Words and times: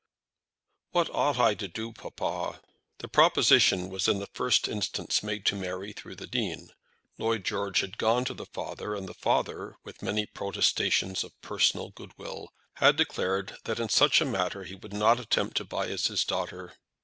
"What 0.93 1.11
ought 1.11 1.37
I 1.37 1.53
to 1.53 1.67
do, 1.67 1.91
papa?" 1.93 2.59
The 2.97 3.07
proposition 3.07 3.87
was 3.87 4.07
in 4.07 4.17
the 4.17 4.25
first 4.33 4.67
instance 4.67 5.21
made 5.21 5.45
to 5.45 5.55
Mary 5.55 5.93
through 5.93 6.15
the 6.15 6.25
Dean. 6.25 6.71
Lord 7.19 7.45
George 7.45 7.81
had 7.81 7.99
gone 7.99 8.25
to 8.25 8.33
the 8.33 8.47
father, 8.47 8.95
and 8.95 9.07
the 9.07 9.13
father 9.13 9.75
with 9.83 10.01
many 10.01 10.25
protestations 10.25 11.23
of 11.23 11.39
personal 11.41 11.91
goodwill, 11.91 12.51
had 12.77 12.95
declared 12.95 13.57
that 13.65 13.79
in 13.79 13.89
such 13.89 14.21
a 14.21 14.25
matter 14.25 14.63
he 14.63 14.73
would 14.73 14.91
not 14.91 15.19
attempt 15.19 15.55
to 15.57 15.65
bias 15.65 16.07
his 16.07 16.25
daughter. 16.25 16.73